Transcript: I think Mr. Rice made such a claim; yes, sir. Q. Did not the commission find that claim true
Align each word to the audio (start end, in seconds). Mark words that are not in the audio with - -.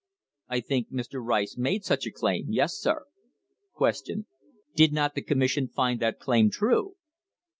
I 0.49 0.61
think 0.61 0.89
Mr. 0.91 1.23
Rice 1.23 1.55
made 1.59 1.85
such 1.85 2.07
a 2.07 2.11
claim; 2.11 2.47
yes, 2.49 2.73
sir. 2.75 3.05
Q. 3.77 4.25
Did 4.75 4.93
not 4.93 5.13
the 5.13 5.21
commission 5.21 5.67
find 5.67 5.99
that 5.99 6.17
claim 6.19 6.49
true 6.49 6.95